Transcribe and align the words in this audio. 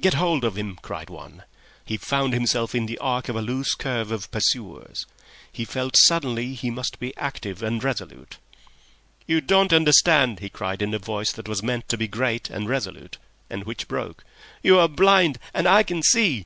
"Get 0.00 0.14
hold 0.14 0.44
of 0.44 0.54
him!" 0.56 0.78
cried 0.82 1.10
one. 1.10 1.42
He 1.84 1.96
found 1.96 2.32
himself 2.32 2.76
in 2.76 2.86
the 2.86 2.96
arc 2.98 3.28
of 3.28 3.34
a 3.34 3.42
loose 3.42 3.74
curve 3.74 4.12
of 4.12 4.30
pursuers. 4.30 5.04
He 5.50 5.64
felt 5.64 5.96
suddenly 5.96 6.54
he 6.54 6.70
must 6.70 7.00
be 7.00 7.12
active 7.16 7.60
and 7.60 7.82
resolute. 7.82 8.36
"You 9.26 9.40
don't 9.40 9.72
understand," 9.72 10.38
he 10.38 10.48
cried, 10.48 10.80
in 10.80 10.94
a 10.94 11.00
voice 11.00 11.32
that 11.32 11.48
was 11.48 11.60
meant 11.60 11.88
to 11.88 11.96
be 11.98 12.06
great 12.06 12.48
and 12.50 12.68
resolute, 12.68 13.18
and 13.50 13.64
which 13.64 13.88
broke. 13.88 14.22
"You 14.62 14.78
are 14.78 14.86
blind 14.86 15.40
and 15.52 15.66
I 15.66 15.82
can 15.82 16.04
see. 16.04 16.42